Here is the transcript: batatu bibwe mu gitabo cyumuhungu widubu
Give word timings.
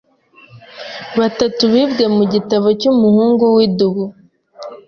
batatu 1.19 1.61
bibwe 1.73 2.05
mu 2.15 2.23
gitabo 2.33 2.67
cyumuhungu 2.79 3.43
widubu 3.55 4.03